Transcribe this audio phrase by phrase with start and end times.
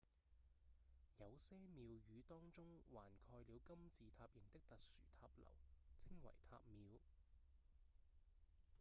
[1.19, 3.03] 有些廟宇當中還
[3.35, 5.45] 蓋了金字塔型的特殊塔樓
[6.01, 6.97] 稱為塔廟